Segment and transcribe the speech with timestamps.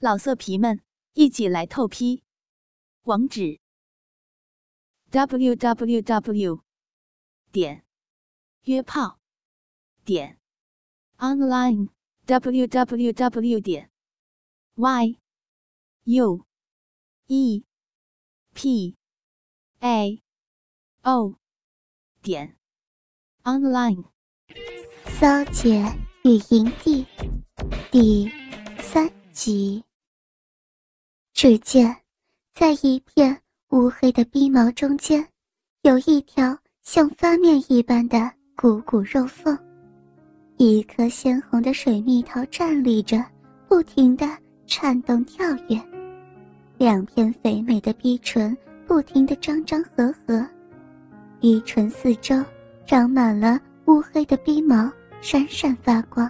[0.00, 0.80] 老色皮们，
[1.14, 2.22] 一起来透批！
[3.02, 3.58] 网址
[5.10, 6.62] ：w w w
[7.50, 7.84] 点
[8.62, 9.18] 约炮
[10.04, 10.38] 点
[11.16, 11.88] online
[12.26, 13.90] w w w 点
[14.76, 15.18] y
[16.04, 16.46] u
[17.26, 17.64] e
[18.54, 18.96] p
[19.80, 20.22] a
[21.02, 21.34] o
[22.22, 22.56] 点
[23.42, 24.04] online。
[25.06, 25.82] 骚姐
[26.22, 27.04] 与营地
[27.90, 28.30] 第
[28.80, 29.87] 三集。
[31.40, 31.94] 只见，
[32.52, 35.24] 在一片乌黑的逼毛中间，
[35.82, 39.56] 有一条像发面一般的鼓鼓肉缝，
[40.56, 43.24] 一颗鲜红的水蜜桃站立着，
[43.68, 44.26] 不停的
[44.66, 45.80] 颤动跳跃，
[46.76, 50.44] 两片肥美的逼唇不停的张张合合，
[51.38, 52.34] 逼唇四周
[52.84, 56.28] 长满了乌黑的逼毛，闪闪发光，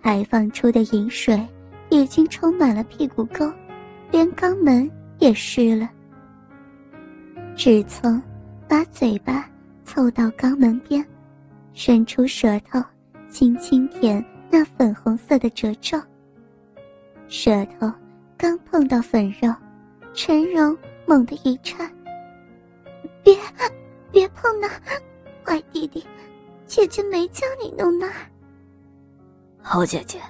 [0.00, 1.46] 排放出的饮水
[1.90, 3.52] 已经充满了屁股沟。
[4.10, 5.88] 连肛门也湿了。
[7.54, 8.20] 志聪
[8.68, 9.48] 把嘴巴
[9.84, 11.04] 凑到肛门边，
[11.72, 12.82] 伸出舌头，
[13.28, 16.00] 轻轻舔那粉红色的褶皱。
[17.26, 17.92] 舌头
[18.36, 19.52] 刚碰到粉肉，
[20.14, 21.90] 陈荣猛地一颤
[23.22, 23.36] ：“别，
[24.10, 24.68] 别碰那，
[25.44, 26.06] 坏弟弟，
[26.66, 28.14] 姐姐没叫你弄那儿。”
[29.60, 30.20] 好姐姐，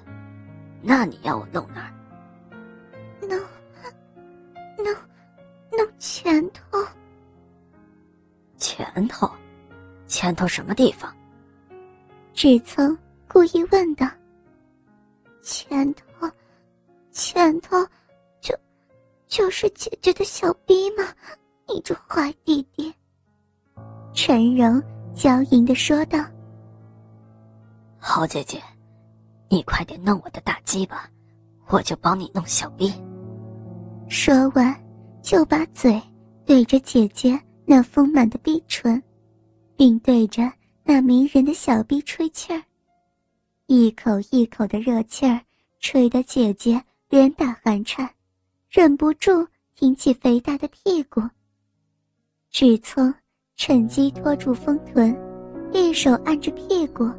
[0.83, 1.93] 那你要我弄哪儿？
[3.29, 3.39] 弄。
[4.79, 4.95] 弄，
[5.77, 6.79] 弄前头。
[8.57, 9.31] 前头，
[10.07, 11.15] 前头什么地方？
[12.33, 12.97] 志聪
[13.29, 14.09] 故意问道。
[15.43, 16.31] 前头，
[17.11, 17.77] 前头，
[18.41, 18.57] 就，
[19.27, 21.05] 就是姐姐的小逼吗？
[21.69, 22.93] 你这坏弟弟。
[24.13, 24.83] 陈荣
[25.15, 26.19] 娇吟的说道。
[27.99, 28.63] 好姐姐，
[29.49, 31.09] 你快点弄我的大鸡巴，
[31.69, 32.93] 我就帮你弄小逼。
[34.09, 34.75] 说完，
[35.23, 36.01] 就把嘴
[36.47, 39.01] 对着姐姐那丰满的逼唇，
[39.77, 40.51] 并对着
[40.83, 42.63] 那迷人的小逼吹气儿，
[43.67, 45.39] 一口一口的热气儿
[45.81, 48.09] 吹得姐姐连打寒颤，
[48.71, 51.21] 忍不住挺起肥大的屁股。
[52.51, 53.13] 志聪
[53.57, 55.15] 趁机拖住丰臀，
[55.71, 57.11] 一手按着屁股，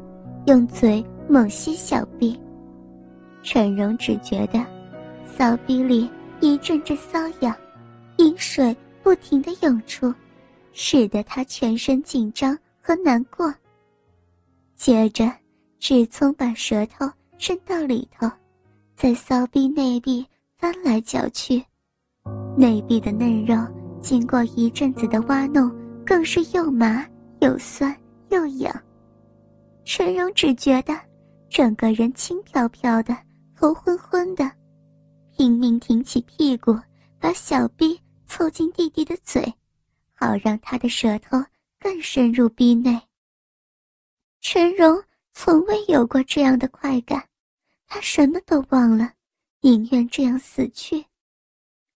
[0.46, 2.38] 用嘴猛吸小臂。
[3.44, 4.64] 陈荣只觉得
[5.24, 6.10] 骚逼里。
[6.40, 7.54] 一阵阵瘙痒，
[8.16, 10.12] 饮水不停的涌出，
[10.72, 13.52] 使得他全身紧张和难过。
[14.74, 15.30] 接着，
[15.78, 18.30] 志聪把舌头伸到里头，
[18.96, 21.62] 在骚逼内壁翻来搅去，
[22.56, 23.54] 内壁的嫩肉
[24.00, 25.70] 经过一阵子的挖弄，
[26.06, 27.06] 更是又麻
[27.40, 27.94] 又酸
[28.30, 28.74] 又痒。
[29.84, 30.94] 陈荣只觉得
[31.50, 33.14] 整个人轻飘飘的，
[33.54, 34.50] 头昏昏的。
[35.40, 36.78] 拼命挺起屁股，
[37.18, 39.42] 把小臂凑近弟弟的嘴，
[40.12, 41.42] 好让他的舌头
[41.78, 43.00] 更深入逼内。
[44.42, 45.02] 陈荣
[45.32, 47.26] 从未有过这样的快感，
[47.86, 49.14] 他什么都忘了，
[49.62, 51.06] 宁愿这样死去。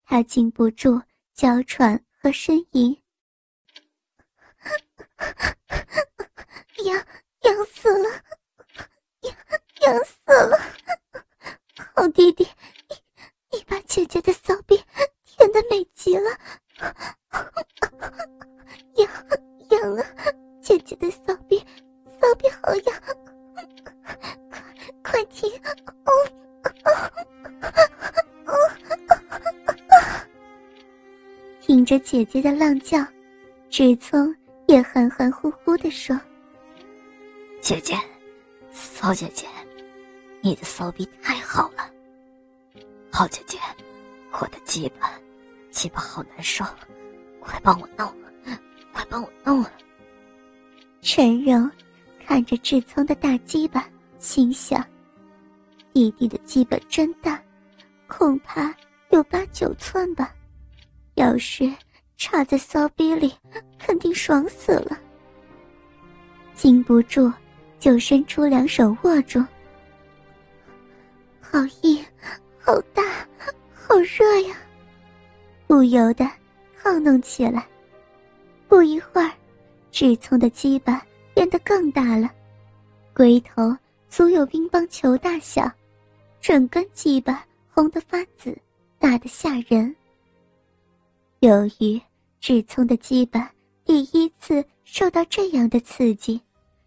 [0.06, 0.98] 他禁不住
[1.34, 2.98] 娇喘和呻吟，
[6.86, 7.06] 痒
[7.42, 8.08] 痒死了，
[9.20, 9.36] 痒
[9.82, 10.58] 痒死了，
[11.94, 12.48] 好弟弟。
[13.94, 14.76] 姐姐的骚逼
[15.24, 16.28] 甜的美极了，
[18.96, 19.08] 痒
[19.70, 20.04] 痒啊！
[20.60, 21.64] 姐姐的骚逼，
[22.20, 23.02] 骚逼好痒，
[25.00, 25.48] 快快停！
[31.60, 32.98] 听着姐姐的浪叫，
[33.70, 34.34] 志聪
[34.66, 36.20] 也含含糊糊的说
[37.62, 37.96] ：“姐姐，
[38.72, 39.46] 骚姐姐，
[40.40, 41.88] 你的骚逼太好了。”
[43.16, 43.56] 好姐姐，
[44.32, 45.08] 我的鸡巴，
[45.70, 46.64] 鸡巴好难受，
[47.38, 48.12] 快帮我弄，
[48.92, 49.70] 快帮我弄啊！
[51.00, 51.70] 陈荣
[52.26, 53.88] 看着志聪的大鸡巴，
[54.18, 54.84] 心想：
[55.92, 57.40] 弟弟的鸡巴真大，
[58.08, 58.74] 恐怕
[59.10, 60.34] 有八九寸吧。
[61.14, 61.72] 要是
[62.16, 63.32] 插在骚逼里，
[63.78, 64.98] 肯定爽死了。
[66.52, 67.32] 禁不住，
[67.78, 69.38] 就伸出两手握住，
[71.40, 72.03] 好硬。
[72.66, 73.02] 好大，
[73.74, 74.56] 好热呀！
[75.66, 76.24] 不由得
[76.74, 77.68] 好弄起来。
[78.66, 79.30] 不一会儿，
[79.90, 82.30] 志聪的鸡巴变得更大了，
[83.12, 83.76] 龟头
[84.08, 85.70] 足有乒乓球大小，
[86.40, 88.56] 整根鸡巴红得发紫，
[88.98, 89.94] 大得吓人。
[91.40, 92.00] 由于
[92.40, 93.52] 志聪的鸡巴
[93.84, 96.40] 第一次受到这样的刺激，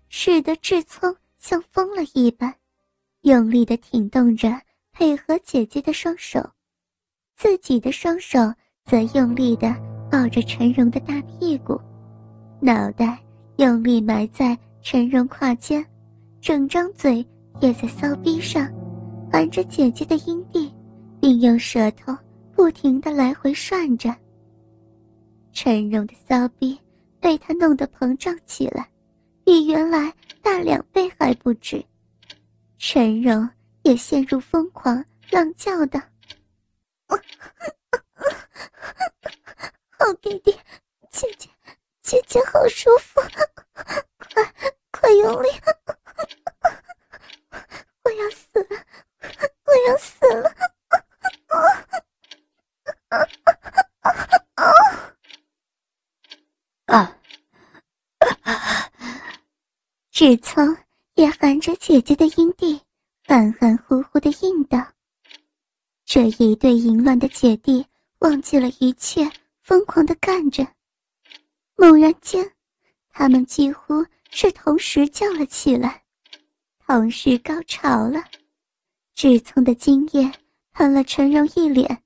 [0.09, 2.51] 使得志聪像疯了一般，
[3.21, 4.59] 用力的挺动着。
[4.97, 6.43] 配合姐姐的双手，
[7.35, 8.39] 自己的双手
[8.83, 9.71] 则用力地
[10.09, 11.79] 抱着陈荣的大屁股，
[12.59, 13.19] 脑袋
[13.57, 15.85] 用力埋在陈荣胯间，
[16.41, 17.23] 整张嘴
[17.61, 18.67] 也在骚逼上
[19.31, 20.73] 含着姐姐的阴蒂，
[21.21, 22.11] 并用舌头
[22.55, 24.11] 不停地来回涮着。
[25.53, 26.75] 陈荣的骚逼
[27.19, 28.89] 被他弄得膨胀起来，
[29.43, 30.11] 比原来
[30.41, 31.85] 大两倍还不止。
[32.79, 33.47] 陈荣。
[33.87, 35.97] 也陷入疯狂，浪叫道
[39.97, 40.51] ：“好弟弟，
[41.09, 41.49] 姐姐，
[42.01, 43.21] 姐姐好舒服，
[44.33, 44.53] 快
[44.91, 45.47] 快用力！
[48.03, 48.67] 我要死了，
[49.63, 50.51] 我要死了！”
[56.93, 57.17] 啊！
[60.11, 60.77] 志聪
[61.13, 62.81] 也含着姐姐的阴蒂。
[63.29, 64.81] 含含糊糊的应道
[66.07, 67.85] ：“这一对淫乱的姐弟
[68.19, 69.29] 忘记了一切，
[69.63, 70.65] 疯狂的干着。
[71.75, 72.49] 猛然间，
[73.09, 73.95] 他们几乎
[74.29, 76.01] 是同时叫了起来，
[76.85, 78.23] 同时高潮了。
[79.13, 80.31] 志聪的精液
[80.71, 82.01] 喷了陈荣一脸，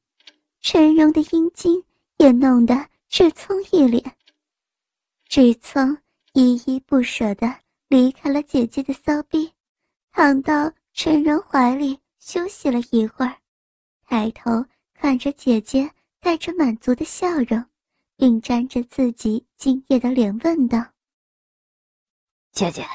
[0.59, 1.83] 陈荣的阴茎
[2.17, 4.03] 也弄得志聪一脸。
[5.29, 5.95] 志聪
[6.33, 7.55] 依依不舍地
[7.89, 9.53] 离开了姐姐的骚逼，
[10.11, 10.73] 躺到。”
[11.03, 13.35] 陈荣怀里休息了一会儿，
[14.05, 14.63] 抬头
[14.93, 17.65] 看着姐姐带着满足的笑容，
[18.15, 20.77] 并沾着自己精液的脸问道
[22.53, 22.85] ：“姐姐，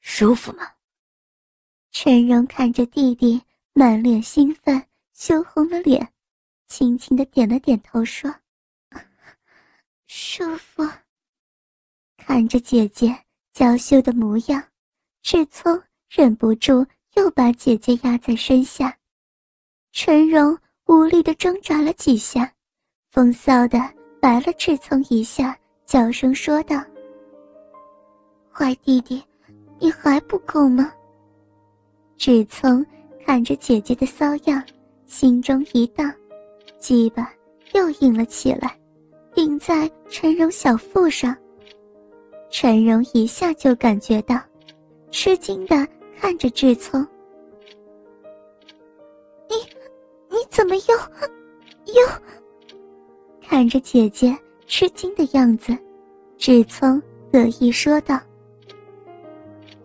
[0.00, 0.70] 舒服吗？”
[1.92, 3.40] 陈荣看着弟弟
[3.72, 6.12] 满脸兴奋，羞红了脸，
[6.66, 8.30] 轻轻的点了点头，说
[10.06, 10.86] ：“舒服。”
[12.22, 14.62] 看着姐姐娇羞的模样，
[15.22, 16.86] 志聪忍不住。
[17.14, 18.96] 又把姐姐压在身下，
[19.92, 22.50] 陈荣无力的挣扎了几下，
[23.10, 23.78] 风骚的
[24.20, 26.82] 白了志聪一下，娇声说道
[28.52, 29.22] ：“坏弟弟，
[29.78, 30.92] 你还不够吗？”
[32.16, 32.84] 志聪
[33.24, 34.62] 看着姐姐的骚样，
[35.06, 36.12] 心中一荡，
[36.78, 37.32] 鸡巴
[37.72, 38.78] 又硬了起来，
[39.34, 41.36] 顶在陈荣小腹上。
[42.50, 44.40] 陈荣一下就感觉到，
[45.10, 45.86] 吃惊的。
[46.20, 47.00] 看着志聪，
[49.48, 49.56] 你
[50.28, 52.06] 你怎么又又？
[53.40, 54.36] 看着姐姐
[54.66, 55.74] 吃惊的样子，
[56.36, 57.02] 志聪
[57.32, 58.20] 得意说道：“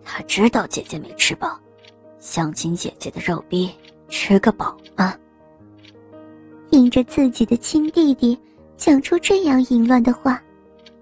[0.04, 1.58] 他知道姐姐没吃饱，
[2.18, 3.70] 想请姐姐的肉逼
[4.10, 5.18] 吃个饱吗？”
[6.70, 8.38] 听着自己的亲弟弟
[8.76, 10.42] 讲出这样淫乱的话，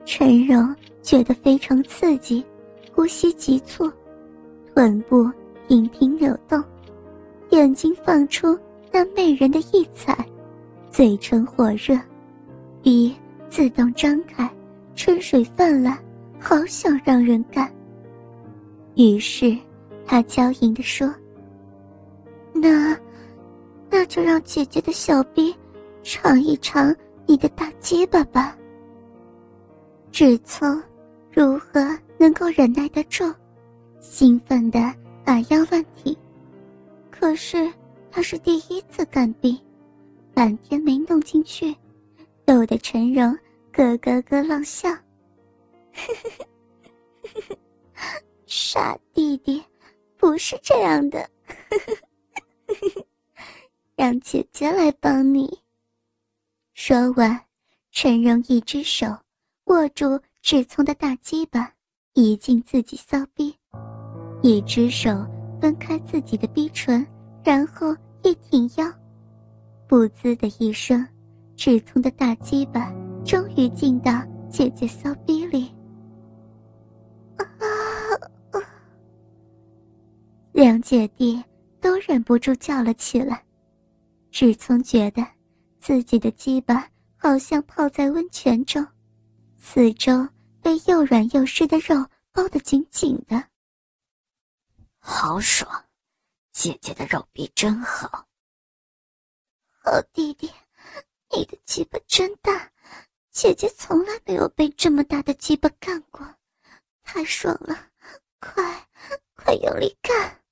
[0.05, 0.73] 陈荣
[1.03, 2.47] 觉得非常刺激，
[2.95, 3.91] 呼吸急促。
[4.75, 5.31] 臀部
[5.69, 6.61] 频频扭动，
[7.51, 8.59] 眼睛放出
[8.91, 10.13] 那媚人的异彩，
[10.91, 11.97] 嘴唇火热，
[12.83, 13.15] 鼻
[13.49, 14.51] 自动张开，
[14.97, 15.97] 春水泛滥，
[16.41, 17.73] 好想让人干。
[18.97, 19.57] 于是，
[20.05, 21.09] 他娇吟地说
[22.53, 22.99] ：“那，
[23.89, 25.55] 那就让姐姐的小臂
[26.03, 26.93] 尝一尝
[27.27, 28.57] 你的大鸡巴吧。”
[30.11, 30.83] 志聪
[31.31, 33.25] 如何能够忍耐得住？
[34.07, 34.79] 兴奋的
[35.25, 36.17] 把腰乱挺，
[37.11, 37.73] 可是
[38.13, 39.61] 他是第一次干逼，
[40.33, 41.75] 半天没弄进去，
[42.45, 43.37] 逗得陈荣
[43.73, 44.89] 咯咯咯浪笑。
[48.47, 49.61] 傻弟弟，
[50.17, 51.29] 不是这样的，
[53.97, 55.59] 让姐姐来帮你。
[56.73, 57.47] 说完，
[57.91, 59.07] 陈荣一只手
[59.65, 61.75] 握住志聪的大鸡巴，
[62.13, 63.57] 移进自己骚逼。
[64.45, 65.11] 一只手
[65.59, 67.05] 分开自己的逼唇，
[67.43, 68.85] 然后一挺腰，
[69.87, 71.03] 不滋的一声，
[71.57, 72.93] 志聪的大鸡巴
[73.25, 75.75] 终于进到姐姐骚逼里。
[77.39, 77.49] 啊！
[80.53, 81.43] 两姐弟
[81.81, 83.43] 都忍不住叫了起来。
[84.31, 85.27] 志聪觉得
[85.81, 86.87] 自己的鸡巴
[87.17, 88.87] 好像泡在温泉中，
[89.57, 90.29] 四周
[90.61, 93.43] 被又软又湿的肉包得紧紧的。
[95.07, 95.85] 好爽，
[96.51, 98.27] 姐姐的肉臂真好。
[99.69, 100.51] 好弟弟，
[101.31, 102.73] 你的鸡巴真大，
[103.31, 106.27] 姐姐从来没有被这么大的鸡巴干过，
[107.03, 107.91] 太爽了！
[108.41, 108.89] 快，
[109.37, 110.43] 快用力干！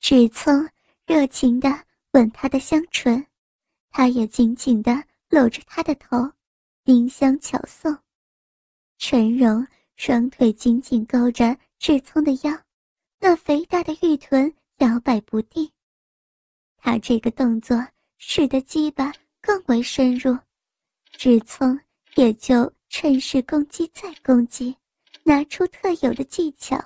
[0.00, 0.68] 志聪
[1.06, 1.68] 热情的
[2.14, 3.24] 吻她的香唇，
[3.90, 4.92] 他也紧紧的
[5.28, 6.32] 搂着她的头，
[6.82, 7.96] 丁香巧送。
[8.98, 12.65] 陈荣双腿紧紧勾着志聪的腰。
[13.18, 15.70] 那肥大的玉臀摇摆不定，
[16.76, 17.86] 他这个动作
[18.18, 20.36] 使得鸡巴更为深入，
[21.12, 21.78] 志聪
[22.14, 24.76] 也就趁势攻击再攻击，
[25.24, 26.78] 拿出特有的技巧，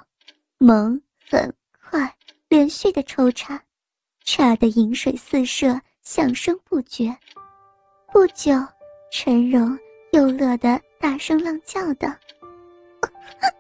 [0.59, 2.17] 猛狠快
[2.49, 3.63] 连续的抽插，
[4.25, 7.15] 插得饮水四射，响声不绝。
[8.13, 8.53] 不久，
[9.13, 9.79] 陈荣
[10.13, 12.09] 又乐得大声浪叫道：“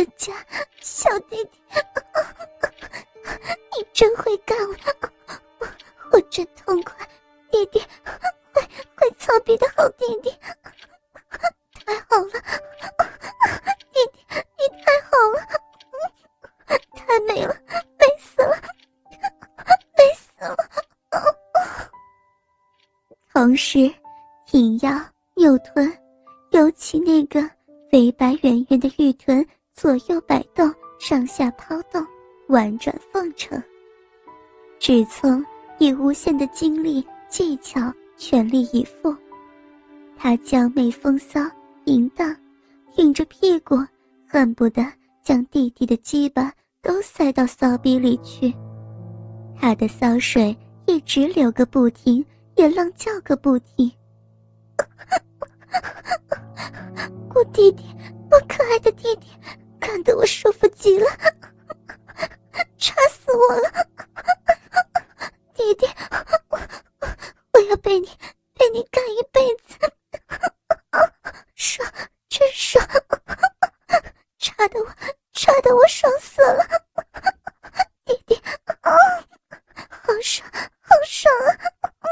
[0.00, 0.32] 人家
[0.80, 1.60] 小弟弟，
[3.76, 4.76] 你真会干了，
[6.10, 6.96] 我真痛快，
[7.50, 7.82] 弟弟。”
[8.96, 10.34] 会操逼的好弟弟，
[11.84, 12.32] 太好了！
[13.92, 14.24] 弟弟，
[14.56, 15.36] 你太好了，
[16.94, 17.54] 太美了，
[17.98, 18.56] 美死了，
[19.98, 20.56] 美死了！
[23.34, 23.94] 同时，
[24.46, 24.90] 挺腰
[25.34, 25.94] 扭臀，
[26.52, 27.42] 尤其那个
[27.90, 29.46] 肥白圆圆的玉臀
[29.80, 32.06] 左右摆动，上下抛动，
[32.48, 33.58] 婉转奉承。
[34.78, 35.42] 只从
[35.78, 37.90] 以无限的精力技巧。
[38.18, 39.16] 全力以赴，
[40.14, 41.40] 他娇媚风骚
[41.86, 42.36] 淫荡，
[42.94, 43.74] 挺着屁股，
[44.28, 44.84] 恨不得
[45.22, 48.54] 将弟弟的鸡巴都塞到骚逼里去。
[49.58, 52.22] 他的骚水一直流个不停，
[52.56, 53.90] 也浪叫个不停。
[57.34, 57.82] 我弟弟，
[58.30, 59.28] 我可爱的弟弟，
[59.80, 61.06] 看得我舒服极了，
[62.78, 63.86] 插死我了，
[65.54, 65.88] 弟弟。
[67.68, 68.08] 要被你
[68.54, 69.78] 被你干一辈子，
[71.54, 71.88] 爽，
[72.28, 72.84] 真爽！
[74.38, 74.92] 插的我
[75.32, 76.66] 插的我爽死了，
[78.04, 78.42] 弟弟，
[78.82, 78.90] 好
[80.20, 82.10] 爽好爽啊！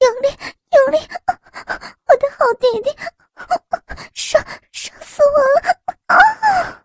[0.00, 0.28] 用力
[0.72, 0.98] 用力，
[2.08, 2.94] 我的好弟弟，
[4.12, 6.84] 爽爽死我了！